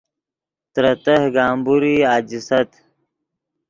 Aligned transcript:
ترے 0.73 0.93
تہہ 1.03 1.27
گمبورئی 1.35 1.95
اَجیست 2.13 2.69